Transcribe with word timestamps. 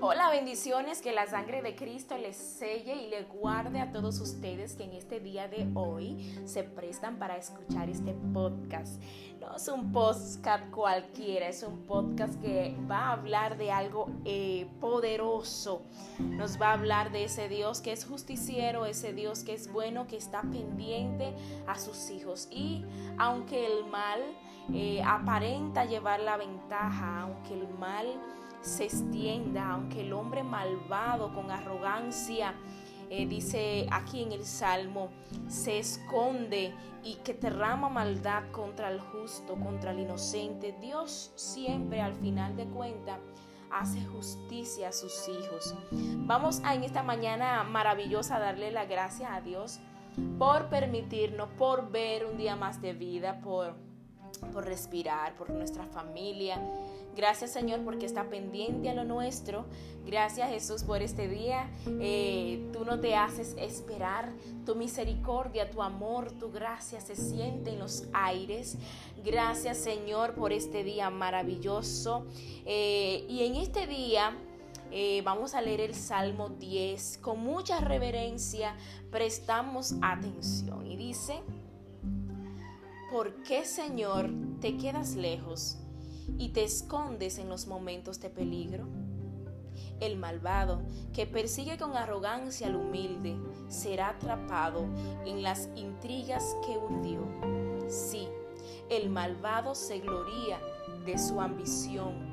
Hola, 0.00 0.30
bendiciones, 0.30 1.02
que 1.02 1.10
la 1.10 1.26
sangre 1.26 1.60
de 1.60 1.74
Cristo 1.74 2.16
les 2.16 2.36
selle 2.36 2.94
y 2.94 3.08
le 3.08 3.24
guarde 3.24 3.80
a 3.80 3.90
todos 3.90 4.20
ustedes 4.20 4.76
que 4.76 4.84
en 4.84 4.92
este 4.92 5.18
día 5.18 5.48
de 5.48 5.66
hoy 5.74 6.40
se 6.44 6.62
prestan 6.62 7.18
para 7.18 7.36
escuchar 7.36 7.90
este 7.90 8.14
podcast. 8.32 9.02
No 9.40 9.56
es 9.56 9.66
un 9.66 9.90
podcast 9.90 10.70
cualquiera, 10.70 11.48
es 11.48 11.64
un 11.64 11.84
podcast 11.84 12.40
que 12.40 12.76
va 12.88 13.08
a 13.08 13.12
hablar 13.14 13.58
de 13.58 13.72
algo 13.72 14.06
eh, 14.24 14.68
poderoso. 14.80 15.82
Nos 16.20 16.62
va 16.62 16.68
a 16.68 16.72
hablar 16.74 17.10
de 17.10 17.24
ese 17.24 17.48
Dios 17.48 17.80
que 17.80 17.90
es 17.90 18.04
justiciero, 18.04 18.86
ese 18.86 19.12
Dios 19.12 19.42
que 19.42 19.54
es 19.54 19.72
bueno, 19.72 20.06
que 20.06 20.16
está 20.16 20.42
pendiente 20.42 21.34
a 21.66 21.76
sus 21.76 22.10
hijos. 22.10 22.46
Y 22.52 22.84
aunque 23.18 23.66
el 23.66 23.84
mal 23.86 24.20
eh, 24.72 25.02
aparenta 25.04 25.86
llevar 25.86 26.20
la 26.20 26.36
ventaja, 26.36 27.22
aunque 27.22 27.54
el 27.54 27.68
mal 27.80 28.06
se 28.60 28.84
extienda, 28.84 29.70
aunque 29.72 30.02
el 30.02 30.12
hombre 30.12 30.42
malvado 30.42 31.32
con 31.34 31.50
arrogancia, 31.50 32.54
eh, 33.10 33.26
dice 33.26 33.86
aquí 33.90 34.22
en 34.22 34.32
el 34.32 34.44
Salmo, 34.44 35.08
se 35.48 35.78
esconde 35.78 36.74
y 37.02 37.14
que 37.16 37.34
derrama 37.34 37.88
maldad 37.88 38.50
contra 38.50 38.90
el 38.90 39.00
justo, 39.00 39.54
contra 39.54 39.92
el 39.92 40.00
inocente, 40.00 40.76
Dios 40.80 41.32
siempre 41.34 42.00
al 42.00 42.14
final 42.14 42.56
de 42.56 42.66
cuentas 42.66 43.18
hace 43.70 44.04
justicia 44.06 44.88
a 44.88 44.92
sus 44.92 45.28
hijos. 45.28 45.74
Vamos 45.90 46.60
a 46.64 46.74
en 46.74 46.84
esta 46.84 47.02
mañana 47.02 47.62
maravillosa 47.64 48.38
darle 48.38 48.70
la 48.70 48.86
gracia 48.86 49.34
a 49.34 49.40
Dios 49.40 49.80
por 50.38 50.68
permitirnos, 50.68 51.48
por 51.50 51.90
ver 51.90 52.26
un 52.26 52.36
día 52.36 52.56
más 52.56 52.80
de 52.80 52.92
vida, 52.92 53.40
por, 53.40 53.76
por 54.52 54.64
respirar, 54.64 55.34
por 55.34 55.50
nuestra 55.50 55.84
familia. 55.86 56.60
Gracias 57.16 57.50
Señor 57.50 57.80
porque 57.84 58.06
está 58.06 58.30
pendiente 58.30 58.88
a 58.88 58.94
lo 58.94 59.04
nuestro. 59.04 59.64
Gracias 60.06 60.48
Jesús 60.50 60.84
por 60.84 61.02
este 61.02 61.26
día. 61.26 61.68
Eh, 62.00 62.68
tú 62.72 62.84
no 62.84 63.00
te 63.00 63.16
haces 63.16 63.56
esperar. 63.58 64.32
Tu 64.64 64.76
misericordia, 64.76 65.68
tu 65.68 65.82
amor, 65.82 66.30
tu 66.30 66.52
gracia 66.52 67.00
se 67.00 67.16
siente 67.16 67.70
en 67.70 67.80
los 67.80 68.04
aires. 68.12 68.76
Gracias 69.24 69.78
Señor 69.78 70.34
por 70.34 70.52
este 70.52 70.84
día 70.84 71.10
maravilloso. 71.10 72.26
Eh, 72.64 73.26
y 73.28 73.44
en 73.44 73.56
este 73.56 73.86
día... 73.86 74.36
Eh, 74.90 75.20
vamos 75.22 75.54
a 75.54 75.60
leer 75.60 75.82
el 75.82 75.94
Salmo 75.94 76.48
10. 76.48 77.18
Con 77.18 77.40
mucha 77.40 77.78
reverencia 77.78 78.74
prestamos 79.10 79.94
atención. 80.00 80.86
Y 80.86 80.96
dice, 80.96 81.42
¿por 83.10 83.42
qué 83.42 83.64
Señor 83.64 84.30
te 84.60 84.76
quedas 84.76 85.14
lejos? 85.14 85.78
y 86.36 86.50
te 86.50 86.64
escondes 86.64 87.38
en 87.38 87.48
los 87.48 87.66
momentos 87.66 88.20
de 88.20 88.30
peligro? 88.30 88.86
El 90.00 90.16
malvado, 90.16 90.82
que 91.12 91.26
persigue 91.26 91.78
con 91.78 91.96
arrogancia 91.96 92.66
al 92.66 92.76
humilde, 92.76 93.36
será 93.68 94.10
atrapado 94.10 94.84
en 95.24 95.42
las 95.42 95.68
intrigas 95.74 96.56
que 96.66 96.76
urdió. 96.76 97.20
Sí, 97.88 98.28
el 98.90 99.10
malvado 99.10 99.74
se 99.74 100.00
gloría 100.00 100.60
de 101.04 101.18
su 101.18 101.40
ambición. 101.40 102.28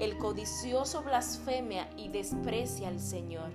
El 0.00 0.16
codicioso 0.18 1.02
blasfemia 1.02 1.90
y 1.96 2.08
desprecia 2.08 2.88
al 2.88 3.00
Señor. 3.00 3.50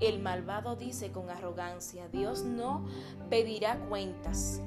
El 0.00 0.20
malvado 0.20 0.76
dice 0.76 1.10
con 1.10 1.28
arrogancia, 1.28 2.08
Dios 2.08 2.44
no 2.44 2.86
pedirá 3.28 3.78
cuentas. 3.88 4.62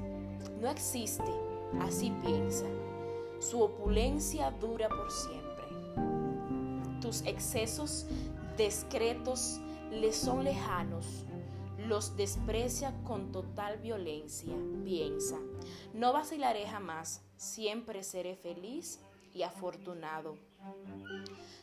No 0.60 0.68
existe, 0.68 1.30
así 1.80 2.12
piensa. 2.22 2.66
Su 3.40 3.62
opulencia 3.62 4.50
dura 4.52 4.88
por 4.88 5.10
siempre. 5.10 5.64
Tus 7.00 7.22
excesos 7.22 8.06
discretos 8.56 9.60
le 9.90 10.12
son 10.12 10.44
lejanos. 10.44 11.24
Los 11.88 12.16
desprecia 12.16 12.94
con 13.04 13.32
total 13.32 13.78
violencia. 13.78 14.54
Piensa, 14.84 15.38
no 15.92 16.12
vacilaré 16.12 16.66
jamás, 16.66 17.22
siempre 17.36 18.02
seré 18.04 18.36
feliz 18.36 19.00
y 19.34 19.42
afortunado. 19.42 20.36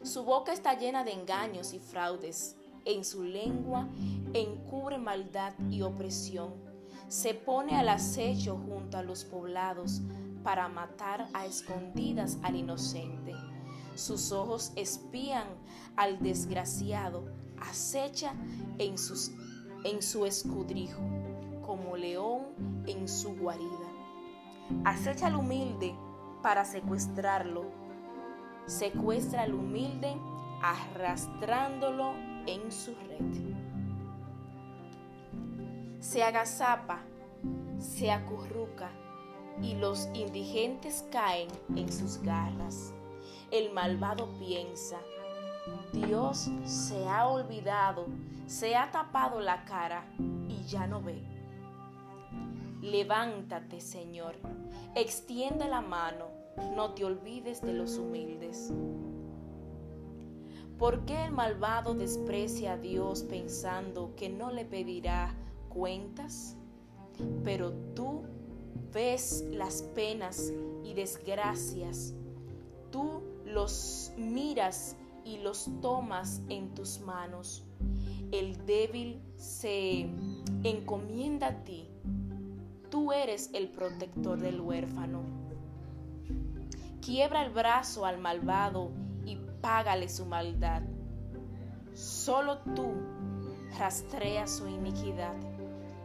Su 0.04 0.24
boca 0.24 0.52
está 0.52 0.78
llena 0.78 1.04
de 1.04 1.14
engaños 1.14 1.74
y 1.74 1.80
fraudes. 1.80 2.56
En 2.86 3.04
su 3.06 3.24
lengua 3.24 3.88
encubre 4.34 4.98
maldad 4.98 5.54
y 5.70 5.82
opresión. 5.82 6.69
Se 7.10 7.34
pone 7.34 7.76
al 7.76 7.90
acecho 7.90 8.56
junto 8.56 9.00
a 9.00 9.02
los 9.02 9.26
poblados 9.26 10.04
para 10.44 10.68
matar 10.68 11.28
a 11.34 11.48
escondidas 11.48 12.38
al 12.44 12.56
inocente. 12.56 13.34
Sus 13.96 14.32
ojos 14.32 14.72
espían 14.76 15.48
al 15.96 16.20
desgraciado, 16.20 17.26
acecha 17.60 18.34
en, 18.78 19.00
su 19.00 20.26
escudrijo, 20.28 21.02
como 21.66 21.98
león 21.98 22.84
en 22.86 23.08
su 23.08 23.36
guarida. 23.36 23.90
Acecha 24.86 25.28
al 25.28 25.36
humilde 25.36 25.96
para 26.44 26.64
secuestrarlo. 26.64 27.66
Secuestra 28.68 29.42
al 29.42 29.56
humilde 29.56 30.16
arrastrándolo 30.62 32.14
en 32.46 32.72
su 32.72 32.94
red. 32.94 33.69
Se 36.00 36.24
agazapa, 36.24 37.02
se 37.78 38.10
acurruca 38.12 38.90
y 39.62 39.76
los 39.76 40.08
indigentes 40.14 41.06
caen 41.12 41.50
en 41.76 41.92
sus 41.92 42.22
garras. 42.22 42.94
El 43.52 43.74
malvado 43.74 44.30
piensa, 44.40 44.98
Dios 45.92 46.50
se 46.64 47.08
ha 47.08 47.28
olvidado, 47.28 48.08
se 48.48 48.76
ha 48.78 48.92
tapado 48.92 49.42
la 49.42 49.66
cara 49.66 50.06
y 50.48 50.64
ya 50.66 50.88
no 50.88 51.02
ve. 51.02 51.22
Levántate, 52.82 53.82
Señor, 53.82 54.36
extiende 54.96 55.68
la 55.68 55.82
mano, 55.82 56.28
no 56.76 56.94
te 56.94 57.04
olvides 57.04 57.62
de 57.62 57.74
los 57.74 57.98
humildes. 57.98 58.72
¿Por 60.78 61.04
qué 61.04 61.26
el 61.26 61.32
malvado 61.32 61.94
desprecia 61.94 62.74
a 62.74 62.78
Dios 62.78 63.24
pensando 63.24 64.16
que 64.16 64.30
no 64.30 64.50
le 64.50 64.64
pedirá 64.64 65.36
cuentas? 65.70 66.58
Pero 67.44 67.72
tú 67.96 68.24
ves 68.94 69.46
las 69.52 69.82
penas 69.82 70.52
y 70.84 70.94
desgracias, 70.94 72.14
tú 72.92 73.22
los 73.46 74.12
miras 74.18 74.96
y 75.26 75.38
los 75.38 75.70
tomas 75.82 76.42
en 76.50 76.74
tus 76.74 77.00
manos. 77.02 77.64
El 78.32 78.66
débil 78.66 79.22
se 79.36 80.10
encomienda 80.64 81.48
a 81.48 81.64
ti. 81.64 81.88
Tú 82.90 83.12
eres 83.12 83.50
el 83.54 83.70
protector 83.70 84.40
del 84.40 84.62
huérfano. 84.62 85.22
Quiebra 87.02 87.46
el 87.46 87.52
brazo 87.52 88.06
al 88.06 88.20
malvado 88.20 88.92
y 89.26 89.38
págale 89.62 90.10
su 90.10 90.26
maldad. 90.26 90.84
Solo 91.94 92.60
tú 92.76 92.94
rastreas 93.78 94.52
su 94.52 94.68
iniquidad. 94.68 95.36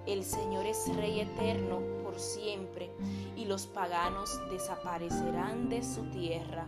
El 0.06 0.22
Señor 0.24 0.66
es 0.66 0.94
Rey 0.96 1.20
eterno 1.20 1.80
por 2.02 2.18
siempre, 2.20 2.90
y 3.36 3.46
los 3.46 3.66
paganos 3.66 4.38
desaparecerán 4.50 5.68
de 5.68 5.82
su 5.82 6.02
tierra. 6.10 6.66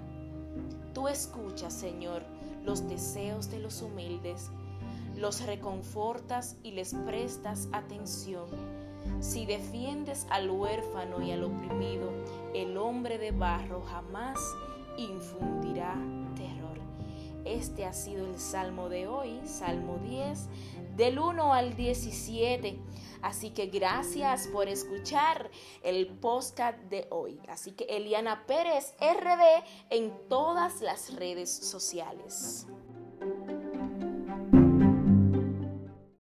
Tú 0.94 1.08
escuchas, 1.08 1.74
Señor, 1.74 2.22
los 2.64 2.88
deseos 2.88 3.50
de 3.50 3.58
los 3.58 3.82
humildes, 3.82 4.50
los 5.16 5.44
reconfortas 5.44 6.56
y 6.62 6.72
les 6.72 6.94
prestas 6.94 7.68
atención. 7.72 8.46
Si 9.20 9.46
defiendes 9.46 10.26
al 10.30 10.50
huérfano 10.50 11.22
y 11.22 11.30
al 11.30 11.44
oprimido, 11.44 12.10
el 12.54 12.76
hombre 12.76 13.18
de 13.18 13.30
barro 13.32 13.82
jamás 13.82 14.38
infundirá 14.96 15.94
terror. 16.34 16.55
Este 17.46 17.84
ha 17.84 17.92
sido 17.92 18.26
el 18.26 18.40
salmo 18.40 18.88
de 18.88 19.06
hoy, 19.06 19.40
Salmo 19.46 19.98
10, 20.02 20.48
del 20.96 21.20
1 21.20 21.54
al 21.54 21.76
17. 21.76 22.76
Así 23.22 23.50
que 23.50 23.66
gracias 23.66 24.48
por 24.48 24.68
escuchar 24.68 25.50
el 25.84 26.08
podcast 26.08 26.78
de 26.90 27.06
hoy. 27.10 27.40
Así 27.48 27.70
que 27.72 27.84
Eliana 27.84 28.46
Pérez 28.46 28.94
RD 29.00 29.64
en 29.90 30.12
todas 30.28 30.80
las 30.80 31.14
redes 31.14 31.50
sociales. 31.50 32.66